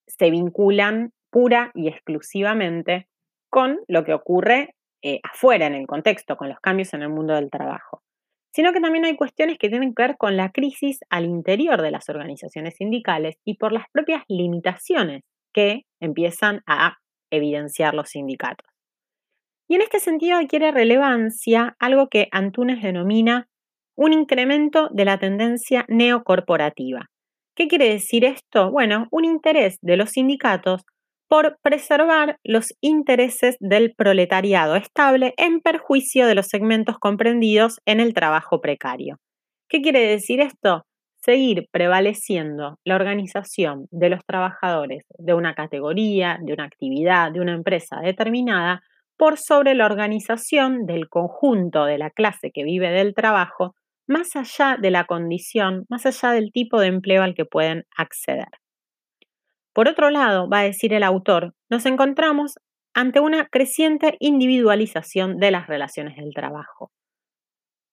se 0.07 0.31
vinculan 0.31 1.11
pura 1.29 1.71
y 1.75 1.89
exclusivamente 1.89 3.09
con 3.49 3.81
lo 3.89 4.05
que 4.05 4.13
ocurre 4.13 4.75
eh, 5.03 5.19
afuera, 5.23 5.67
en 5.67 5.75
el 5.75 5.85
contexto, 5.85 6.37
con 6.37 6.47
los 6.47 6.61
cambios 6.61 6.93
en 6.93 7.01
el 7.01 7.09
mundo 7.09 7.35
del 7.35 7.51
trabajo, 7.51 8.03
sino 8.53 8.71
que 8.71 8.79
también 8.79 9.03
hay 9.03 9.17
cuestiones 9.17 9.57
que 9.57 9.67
tienen 9.67 9.93
que 9.93 10.03
ver 10.03 10.17
con 10.17 10.37
la 10.37 10.51
crisis 10.51 10.99
al 11.09 11.25
interior 11.25 11.81
de 11.81 11.91
las 11.91 12.07
organizaciones 12.07 12.75
sindicales 12.77 13.35
y 13.43 13.55
por 13.55 13.73
las 13.73 13.85
propias 13.91 14.23
limitaciones 14.29 15.23
que 15.59 15.81
empiezan 15.99 16.61
a 16.65 16.99
evidenciar 17.29 17.93
los 17.93 18.11
sindicatos. 18.11 18.65
Y 19.67 19.75
en 19.75 19.81
este 19.81 19.99
sentido 19.99 20.37
adquiere 20.37 20.71
relevancia 20.71 21.75
algo 21.79 22.07
que 22.07 22.29
Antunes 22.31 22.81
denomina 22.81 23.49
un 23.97 24.13
incremento 24.13 24.87
de 24.93 25.03
la 25.03 25.19
tendencia 25.19 25.83
neocorporativa. 25.89 27.07
¿Qué 27.57 27.67
quiere 27.67 27.89
decir 27.89 28.23
esto? 28.23 28.71
Bueno, 28.71 29.09
un 29.11 29.25
interés 29.25 29.77
de 29.81 29.97
los 29.97 30.11
sindicatos 30.11 30.83
por 31.27 31.57
preservar 31.61 32.37
los 32.45 32.73
intereses 32.79 33.57
del 33.59 33.93
proletariado 33.93 34.77
estable 34.77 35.33
en 35.35 35.59
perjuicio 35.59 36.25
de 36.25 36.35
los 36.35 36.47
segmentos 36.47 36.97
comprendidos 36.99 37.81
en 37.85 37.99
el 37.99 38.13
trabajo 38.13 38.61
precario. 38.61 39.17
¿Qué 39.67 39.81
quiere 39.81 40.07
decir 40.07 40.39
esto? 40.39 40.83
Seguir 41.21 41.67
prevaleciendo 41.71 42.79
la 42.85 42.95
organización 42.95 43.87
de 43.91 44.09
los 44.09 44.25
trabajadores 44.25 45.05
de 45.17 45.33
una 45.33 45.53
categoría, 45.53 46.39
de 46.41 46.53
una 46.53 46.63
actividad, 46.63 47.31
de 47.31 47.41
una 47.41 47.53
empresa 47.53 47.99
determinada, 48.01 48.81
por 49.17 49.37
sobre 49.37 49.75
la 49.75 49.85
organización 49.85 50.85
del 50.85 51.09
conjunto 51.09 51.83
de 51.83 51.97
la 51.97 52.09
clase 52.09 52.51
que 52.51 52.63
vive 52.63 52.89
del 52.89 53.13
trabajo 53.13 53.75
más 54.07 54.35
allá 54.35 54.77
de 54.81 54.91
la 54.91 55.05
condición, 55.05 55.85
más 55.89 56.05
allá 56.05 56.31
del 56.31 56.51
tipo 56.51 56.79
de 56.79 56.87
empleo 56.87 57.21
al 57.21 57.35
que 57.35 57.45
pueden 57.45 57.85
acceder. 57.95 58.47
Por 59.73 59.87
otro 59.87 60.09
lado, 60.09 60.49
va 60.49 60.59
a 60.59 60.63
decir 60.63 60.93
el 60.93 61.03
autor, 61.03 61.53
nos 61.69 61.85
encontramos 61.85 62.55
ante 62.93 63.19
una 63.19 63.47
creciente 63.47 64.17
individualización 64.19 65.37
de 65.37 65.51
las 65.51 65.67
relaciones 65.67 66.17
del 66.17 66.33
trabajo. 66.33 66.91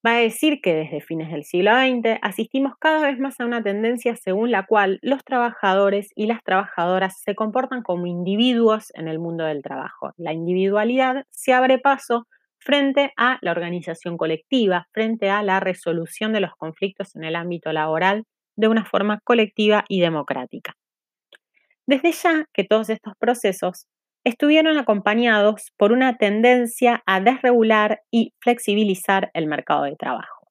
Va 0.06 0.18
a 0.18 0.20
decir 0.20 0.60
que 0.60 0.72
desde 0.72 1.00
fines 1.00 1.32
del 1.32 1.42
siglo 1.42 1.72
XX 1.72 2.20
asistimos 2.22 2.74
cada 2.78 3.02
vez 3.02 3.18
más 3.18 3.40
a 3.40 3.44
una 3.44 3.60
tendencia 3.64 4.14
según 4.14 4.52
la 4.52 4.64
cual 4.64 5.00
los 5.02 5.24
trabajadores 5.24 6.10
y 6.14 6.26
las 6.26 6.44
trabajadoras 6.44 7.20
se 7.20 7.34
comportan 7.34 7.82
como 7.82 8.06
individuos 8.06 8.92
en 8.94 9.08
el 9.08 9.18
mundo 9.18 9.44
del 9.44 9.62
trabajo. 9.62 10.12
La 10.16 10.32
individualidad 10.32 11.24
se 11.30 11.54
abre 11.54 11.78
paso 11.78 12.28
frente 12.58 13.12
a 13.16 13.38
la 13.40 13.50
organización 13.50 14.16
colectiva, 14.16 14.86
frente 14.92 15.28
a 15.28 15.42
la 15.42 15.58
resolución 15.58 16.32
de 16.32 16.40
los 16.40 16.54
conflictos 16.56 17.16
en 17.16 17.24
el 17.24 17.34
ámbito 17.34 17.72
laboral 17.72 18.26
de 18.54 18.68
una 18.68 18.84
forma 18.84 19.18
colectiva 19.24 19.84
y 19.88 20.00
democrática. 20.00 20.76
Desde 21.84 22.12
ya 22.12 22.44
que 22.52 22.62
todos 22.62 22.90
estos 22.90 23.14
procesos 23.18 23.88
estuvieron 24.26 24.76
acompañados 24.76 25.72
por 25.76 25.92
una 25.92 26.16
tendencia 26.16 27.00
a 27.06 27.20
desregular 27.20 28.00
y 28.10 28.34
flexibilizar 28.40 29.30
el 29.34 29.46
mercado 29.46 29.84
de 29.84 29.94
trabajo. 29.94 30.48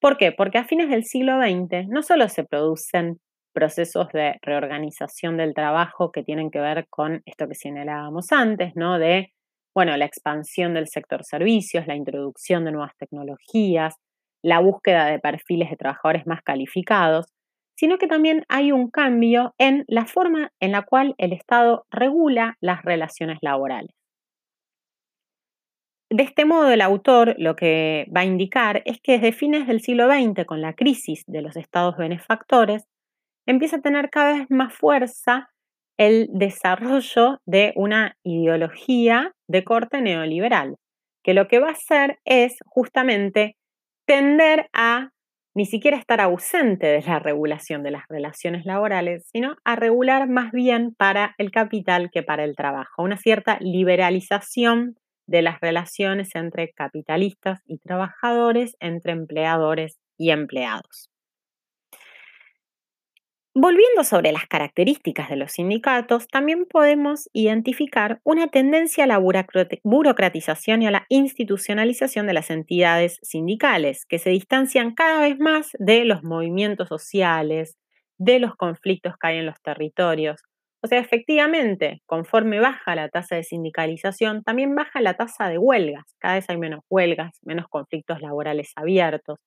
¿Por 0.00 0.16
qué? 0.16 0.30
Porque 0.30 0.58
a 0.58 0.64
fines 0.64 0.88
del 0.88 1.04
siglo 1.04 1.40
XX 1.40 1.88
no 1.88 2.04
solo 2.04 2.28
se 2.28 2.44
producen 2.44 3.18
procesos 3.52 4.06
de 4.12 4.36
reorganización 4.40 5.36
del 5.36 5.52
trabajo 5.52 6.12
que 6.12 6.22
tienen 6.22 6.52
que 6.52 6.60
ver 6.60 6.86
con 6.90 7.22
esto 7.26 7.48
que 7.48 7.56
señalábamos 7.56 8.30
antes, 8.30 8.76
¿no? 8.76 9.00
De 9.00 9.32
bueno, 9.74 9.96
la 9.96 10.04
expansión 10.04 10.74
del 10.74 10.86
sector 10.86 11.24
servicios, 11.24 11.88
la 11.88 11.96
introducción 11.96 12.64
de 12.64 12.70
nuevas 12.70 12.96
tecnologías, 12.98 13.96
la 14.44 14.60
búsqueda 14.60 15.06
de 15.06 15.18
perfiles 15.18 15.70
de 15.70 15.76
trabajadores 15.76 16.24
más 16.26 16.42
calificados, 16.42 17.26
sino 17.82 17.98
que 17.98 18.06
también 18.06 18.44
hay 18.48 18.70
un 18.70 18.92
cambio 18.92 19.56
en 19.58 19.84
la 19.88 20.06
forma 20.06 20.52
en 20.60 20.70
la 20.70 20.82
cual 20.82 21.16
el 21.18 21.32
Estado 21.32 21.84
regula 21.90 22.56
las 22.60 22.84
relaciones 22.84 23.38
laborales. 23.42 23.90
De 26.08 26.22
este 26.22 26.44
modo, 26.44 26.70
el 26.70 26.80
autor 26.80 27.34
lo 27.38 27.56
que 27.56 28.06
va 28.16 28.20
a 28.20 28.24
indicar 28.24 28.82
es 28.84 29.00
que 29.02 29.14
desde 29.14 29.32
fines 29.32 29.66
del 29.66 29.80
siglo 29.80 30.06
XX, 30.06 30.46
con 30.46 30.62
la 30.62 30.74
crisis 30.74 31.24
de 31.26 31.42
los 31.42 31.56
estados 31.56 31.96
benefactores, 31.96 32.86
empieza 33.46 33.78
a 33.78 33.82
tener 33.82 34.10
cada 34.10 34.34
vez 34.34 34.46
más 34.48 34.72
fuerza 34.72 35.50
el 35.98 36.28
desarrollo 36.32 37.40
de 37.46 37.72
una 37.74 38.16
ideología 38.22 39.32
de 39.48 39.64
corte 39.64 40.00
neoliberal, 40.02 40.76
que 41.24 41.34
lo 41.34 41.48
que 41.48 41.58
va 41.58 41.70
a 41.70 41.72
hacer 41.72 42.20
es 42.24 42.58
justamente 42.64 43.56
tender 44.06 44.68
a 44.72 45.10
ni 45.54 45.66
siquiera 45.66 45.96
estar 45.96 46.20
ausente 46.20 46.86
de 46.86 47.02
la 47.02 47.18
regulación 47.18 47.82
de 47.82 47.90
las 47.90 48.08
relaciones 48.08 48.64
laborales, 48.64 49.28
sino 49.32 49.56
a 49.64 49.76
regular 49.76 50.28
más 50.28 50.52
bien 50.52 50.94
para 50.96 51.34
el 51.38 51.50
capital 51.50 52.10
que 52.10 52.22
para 52.22 52.44
el 52.44 52.56
trabajo, 52.56 53.02
una 53.02 53.16
cierta 53.16 53.58
liberalización 53.60 54.96
de 55.26 55.42
las 55.42 55.60
relaciones 55.60 56.34
entre 56.34 56.72
capitalistas 56.72 57.60
y 57.66 57.78
trabajadores, 57.78 58.76
entre 58.80 59.12
empleadores 59.12 59.98
y 60.18 60.30
empleados. 60.30 61.11
Volviendo 63.54 64.02
sobre 64.04 64.32
las 64.32 64.46
características 64.46 65.28
de 65.28 65.36
los 65.36 65.52
sindicatos, 65.52 66.26
también 66.26 66.64
podemos 66.64 67.28
identificar 67.34 68.18
una 68.24 68.48
tendencia 68.48 69.04
a 69.04 69.06
la 69.06 69.18
burocratización 69.18 70.82
y 70.82 70.86
a 70.86 70.90
la 70.90 71.04
institucionalización 71.10 72.26
de 72.26 72.32
las 72.32 72.48
entidades 72.50 73.18
sindicales, 73.22 74.06
que 74.06 74.18
se 74.18 74.30
distancian 74.30 74.94
cada 74.94 75.20
vez 75.20 75.38
más 75.38 75.70
de 75.78 76.06
los 76.06 76.22
movimientos 76.24 76.88
sociales, 76.88 77.76
de 78.16 78.38
los 78.38 78.56
conflictos 78.56 79.14
que 79.20 79.26
hay 79.28 79.38
en 79.38 79.46
los 79.46 79.60
territorios. 79.62 80.40
O 80.82 80.86
sea, 80.86 80.98
efectivamente, 80.98 82.00
conforme 82.06 82.58
baja 82.58 82.94
la 82.96 83.10
tasa 83.10 83.36
de 83.36 83.44
sindicalización, 83.44 84.42
también 84.44 84.74
baja 84.74 85.02
la 85.02 85.14
tasa 85.14 85.48
de 85.48 85.58
huelgas. 85.58 86.04
Cada 86.18 86.34
vez 86.36 86.48
hay 86.48 86.56
menos 86.56 86.80
huelgas, 86.88 87.38
menos 87.42 87.66
conflictos 87.68 88.20
laborales 88.22 88.72
abiertos. 88.76 89.38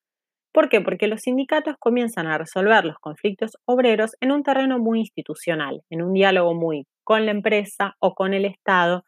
¿Por 0.55 0.69
qué? 0.69 0.79
Porque 0.79 1.07
los 1.07 1.23
sindicatos 1.23 1.75
comienzan 1.77 2.27
a 2.27 2.37
resolver 2.37 2.85
los 2.85 2.97
conflictos 2.99 3.57
obreros 3.65 4.15
en 4.21 4.31
un 4.31 4.41
terreno 4.41 4.79
muy 4.79 4.99
institucional, 4.99 5.81
en 5.89 6.01
un 6.01 6.13
diálogo 6.13 6.53
muy 6.53 6.87
con 7.03 7.25
la 7.25 7.31
empresa 7.31 7.97
o 7.99 8.15
con 8.15 8.33
el 8.33 8.45
Estado, 8.45 9.03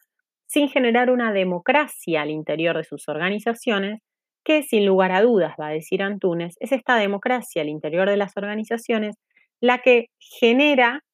sin 0.45 0.67
generar 0.67 1.09
una 1.09 1.31
democracia 1.31 2.23
al 2.23 2.31
interior 2.31 2.75
de 2.75 2.83
sus 2.83 3.07
organizaciones, 3.07 4.01
que 4.43 4.61
sin 4.61 4.85
lugar 4.85 5.13
a 5.13 5.21
dudas, 5.21 5.53
va 5.57 5.67
a 5.67 5.71
decir 5.71 6.03
Antunes, 6.03 6.57
es 6.59 6.73
esta 6.73 6.97
democracia 6.97 7.61
al 7.61 7.69
interior 7.69 8.09
de 8.09 8.17
las 8.17 8.35
organizaciones 8.35 9.15
la 9.61 9.77
que 9.77 10.07
genera 10.19 11.05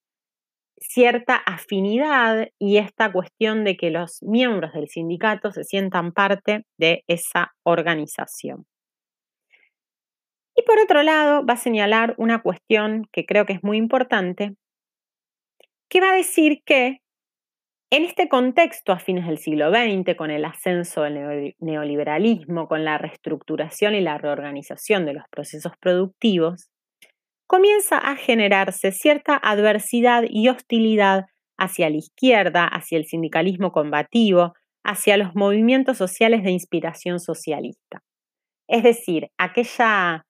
cierta 0.79 1.35
afinidad 1.35 2.47
y 2.57 2.77
esta 2.77 3.11
cuestión 3.11 3.63
de 3.63 3.77
que 3.77 3.91
los 3.91 4.17
miembros 4.23 4.73
del 4.73 4.89
sindicato 4.89 5.51
se 5.51 5.63
sientan 5.63 6.11
parte 6.11 6.65
de 6.79 7.03
esa 7.07 7.53
organización. 7.61 8.65
Y 10.55 10.61
por 10.63 10.79
otro 10.79 11.03
lado, 11.03 11.45
va 11.45 11.53
a 11.53 11.57
señalar 11.57 12.13
una 12.17 12.41
cuestión 12.41 13.07
que 13.11 13.25
creo 13.25 13.45
que 13.45 13.53
es 13.53 13.63
muy 13.63 13.77
importante, 13.77 14.55
que 15.89 16.01
va 16.01 16.11
a 16.11 16.15
decir 16.15 16.61
que 16.65 16.99
en 17.91 18.05
este 18.05 18.27
contexto 18.27 18.91
a 18.91 18.97
fines 18.97 19.27
del 19.27 19.37
siglo 19.37 19.69
XX, 19.69 20.15
con 20.15 20.31
el 20.31 20.45
ascenso 20.45 21.03
del 21.03 21.55
neoliberalismo, 21.59 22.67
con 22.67 22.83
la 22.83 22.97
reestructuración 22.97 23.93
y 23.93 24.01
la 24.01 24.17
reorganización 24.17 25.05
de 25.05 25.13
los 25.13 25.25
procesos 25.29 25.73
productivos, 25.79 26.69
comienza 27.45 27.99
a 27.99 28.15
generarse 28.15 28.91
cierta 28.91 29.37
adversidad 29.37 30.23
y 30.27 30.49
hostilidad 30.49 31.25
hacia 31.59 31.89
la 31.91 31.97
izquierda, 31.97 32.65
hacia 32.65 32.97
el 32.97 33.05
sindicalismo 33.05 33.71
combativo, 33.71 34.53
hacia 34.83 35.17
los 35.17 35.35
movimientos 35.35 35.97
sociales 35.97 36.43
de 36.43 36.49
inspiración 36.49 37.19
socialista. 37.19 38.01
Es 38.67 38.81
decir, 38.81 39.29
aquella 39.37 40.25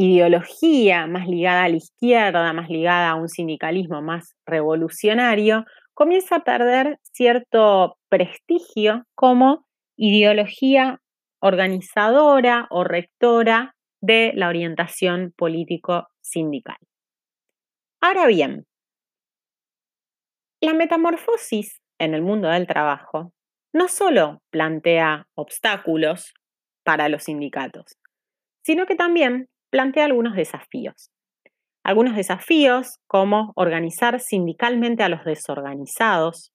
ideología 0.00 1.08
más 1.08 1.26
ligada 1.26 1.64
a 1.64 1.68
la 1.68 1.76
izquierda, 1.76 2.52
más 2.52 2.70
ligada 2.70 3.10
a 3.10 3.14
un 3.16 3.28
sindicalismo 3.28 4.00
más 4.00 4.36
revolucionario, 4.46 5.64
comienza 5.92 6.36
a 6.36 6.44
perder 6.44 7.00
cierto 7.02 7.98
prestigio 8.08 9.02
como 9.16 9.66
ideología 9.96 11.00
organizadora 11.40 12.68
o 12.70 12.84
rectora 12.84 13.74
de 14.00 14.30
la 14.36 14.46
orientación 14.46 15.32
político-sindical. 15.36 16.76
Ahora 18.00 18.28
bien, 18.28 18.66
la 20.60 20.74
metamorfosis 20.74 21.80
en 21.98 22.14
el 22.14 22.22
mundo 22.22 22.48
del 22.48 22.68
trabajo 22.68 23.32
no 23.72 23.88
solo 23.88 24.42
plantea 24.50 25.26
obstáculos 25.34 26.34
para 26.84 27.08
los 27.08 27.24
sindicatos, 27.24 27.96
sino 28.62 28.86
que 28.86 28.94
también 28.94 29.48
plantea 29.70 30.04
algunos 30.04 30.34
desafíos. 30.34 31.10
Algunos 31.84 32.16
desafíos 32.16 32.98
como 33.06 33.52
organizar 33.56 34.20
sindicalmente 34.20 35.02
a 35.02 35.08
los 35.08 35.24
desorganizados, 35.24 36.52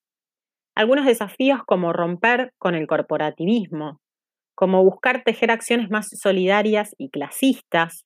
algunos 0.74 1.06
desafíos 1.06 1.60
como 1.66 1.92
romper 1.92 2.52
con 2.58 2.74
el 2.74 2.86
corporativismo, 2.86 4.00
como 4.54 4.84
buscar 4.84 5.22
tejer 5.24 5.50
acciones 5.50 5.90
más 5.90 6.08
solidarias 6.20 6.94
y 6.98 7.10
clasistas, 7.10 8.04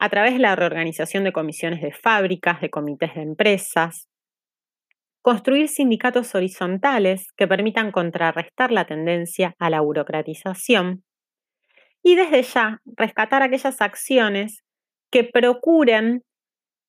a 0.00 0.08
través 0.08 0.34
de 0.34 0.38
la 0.40 0.56
reorganización 0.56 1.24
de 1.24 1.32
comisiones 1.32 1.82
de 1.82 1.92
fábricas, 1.92 2.60
de 2.60 2.70
comités 2.70 3.14
de 3.14 3.22
empresas, 3.22 4.08
construir 5.22 5.68
sindicatos 5.68 6.34
horizontales 6.34 7.26
que 7.36 7.48
permitan 7.48 7.90
contrarrestar 7.90 8.70
la 8.70 8.86
tendencia 8.86 9.54
a 9.58 9.70
la 9.70 9.80
burocratización 9.80 11.02
y 12.02 12.14
desde 12.16 12.42
ya 12.42 12.80
rescatar 12.96 13.42
aquellas 13.42 13.80
acciones 13.80 14.62
que 15.10 15.24
procuren 15.24 16.22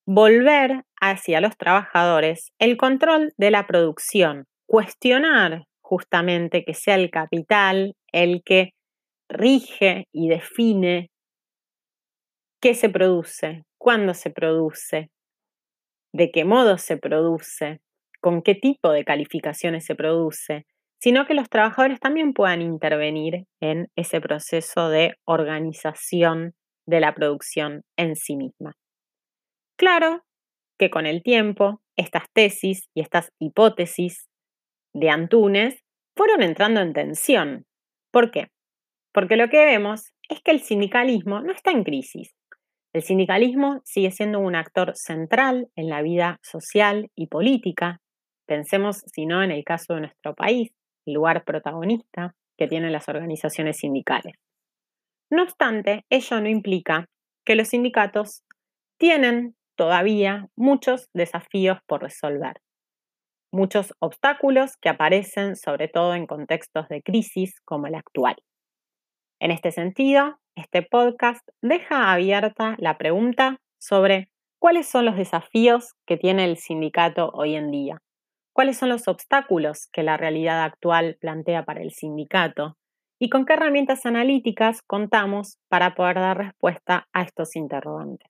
volver 0.06 0.84
hacia 1.00 1.41
los 1.41 1.56
trabajadores 1.58 2.52
el 2.60 2.78
control 2.78 3.34
de 3.38 3.52
la 3.52 3.67
producción, 3.67 4.45
cuestionar 4.67 5.65
justamente 5.82 6.63
que 6.63 6.74
sea 6.74 6.95
el 6.95 7.10
capital 7.10 7.93
el 8.12 8.41
que 8.43 8.72
rige 9.30 10.06
y 10.12 10.30
define 10.30 11.10
qué 12.62 12.74
se 12.74 12.89
produce, 12.89 13.63
cuándo 13.78 14.13
se 14.13 14.32
produce, 14.32 15.10
de 16.13 16.32
qué 16.32 16.43
modo 16.43 16.78
se 16.78 16.98
produce, 16.98 17.80
con 18.19 18.41
qué 18.41 18.56
tipo 18.56 18.91
de 18.91 19.06
calificaciones 19.06 19.86
se 19.86 19.95
produce, 19.95 20.65
sino 21.02 21.26
que 21.26 21.34
los 21.34 21.50
trabajadores 21.50 22.00
también 22.00 22.34
puedan 22.34 22.62
intervenir 22.62 23.46
en 23.62 23.88
ese 23.96 24.20
proceso 24.20 24.90
de 24.90 25.16
organización 25.26 26.54
de 26.86 27.00
la 27.00 27.14
producción 27.14 27.84
en 27.98 28.16
sí 28.16 28.36
misma. 28.36 28.74
Claro 29.78 30.24
que 30.78 30.90
con 30.90 31.06
el 31.06 31.24
tiempo 31.24 31.82
estas 31.98 32.24
tesis 32.34 32.90
y 32.94 33.02
estas 33.02 33.32
hipótesis 33.40 34.28
de 34.94 35.10
Antunes 35.10 35.82
fueron 36.16 36.42
entrando 36.42 36.82
en 36.82 36.94
tensión. 36.94 37.66
¿Por 38.12 38.32
qué? 38.32 38.48
Porque 39.14 39.38
lo 39.38 39.50
que 39.50 39.66
vemos 39.66 40.12
es 40.30 40.42
que 40.42 40.52
el 40.52 40.62
sindicalismo 40.62 41.42
no 41.42 41.52
está 41.52 41.72
en 41.72 41.84
crisis. 41.84 42.34
El 42.94 43.04
sindicalismo 43.04 43.82
sigue 43.86 44.12
siendo 44.12 44.40
un 44.40 44.56
actor 44.56 44.96
central 44.96 45.68
en 45.76 45.90
la 45.90 46.02
vida 46.02 46.40
social 46.42 47.10
y 47.16 47.28
política. 47.28 48.02
Pensemos, 48.48 49.04
si 49.14 49.26
no, 49.26 49.44
en 49.44 49.52
el 49.52 49.64
caso 49.64 49.94
de 49.94 50.02
nuestro 50.02 50.34
país, 50.34 50.72
lugar 51.06 51.44
protagonista 51.44 52.36
que 52.58 52.68
tienen 52.68 52.92
las 52.92 53.08
organizaciones 53.08 53.78
sindicales. 53.78 54.36
No 55.32 55.44
obstante, 55.44 56.06
ello 56.10 56.42
no 56.42 56.50
implica 56.50 57.06
que 57.46 57.56
los 57.56 57.70
sindicatos 57.70 58.44
tienen 59.00 59.56
todavía 59.76 60.48
muchos 60.58 61.08
desafíos 61.14 61.78
por 61.88 62.02
resolver, 62.02 62.62
muchos 63.52 63.94
obstáculos 64.00 64.76
que 64.82 64.90
aparecen 64.90 65.56
sobre 65.56 65.88
todo 65.88 66.16
en 66.16 66.28
contextos 66.28 66.90
de 66.90 67.02
crisis 67.02 67.62
como 67.64 67.88
el 67.88 67.96
actual. 67.96 68.36
En 69.40 69.52
este 69.52 69.72
sentido, 69.72 70.40
este 70.56 70.82
podcast 70.82 71.48
deja 71.62 72.12
abierta 72.12 72.76
la 72.78 72.98
pregunta 72.98 73.58
sobre 73.80 74.30
cuáles 74.60 74.90
son 74.90 75.06
los 75.06 75.16
desafíos 75.16 75.94
que 76.06 76.18
tiene 76.18 76.44
el 76.44 76.58
sindicato 76.58 77.30
hoy 77.34 77.56
en 77.56 77.72
día 77.72 78.02
cuáles 78.60 78.78
son 78.78 78.89
los 78.89 79.08
obstáculos 79.08 79.88
que 79.93 80.04
la 80.04 80.17
realidad 80.17 80.65
actual 80.65 81.15
plantea 81.22 81.63
para 81.63 81.82
el 81.82 81.91
sindicato 81.91 82.76
y 83.17 83.30
con 83.30 83.45
qué 83.45 83.54
herramientas 83.54 84.06
analíticas 84.06 84.82
contamos 84.82 85.60
para 85.69 85.95
poder 85.95 86.17
dar 86.17 86.38
respuesta 86.39 87.08
a 87.13 87.22
estos 87.22 87.56
interrogantes. 87.56 88.30